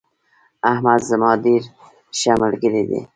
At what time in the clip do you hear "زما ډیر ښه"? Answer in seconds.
1.09-2.33